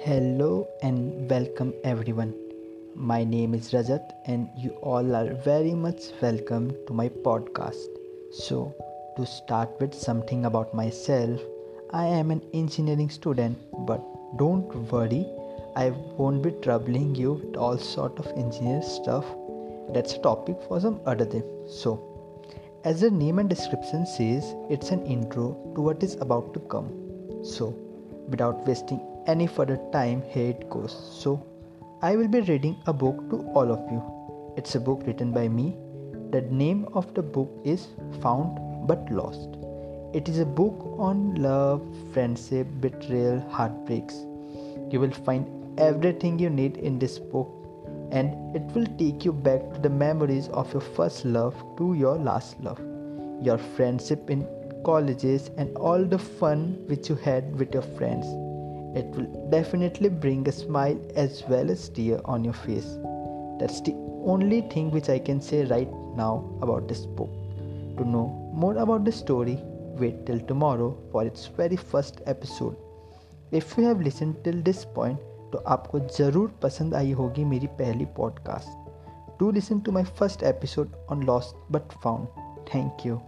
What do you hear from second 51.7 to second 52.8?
to your last love,